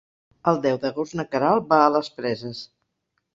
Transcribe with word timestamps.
El 0.51 0.55
deu 0.63 0.79
d'agost 0.85 1.15
na 1.19 1.25
Queralt 1.35 1.67
va 1.75 1.79
a 1.89 1.93
les 1.97 2.11
Preses. 2.17 2.65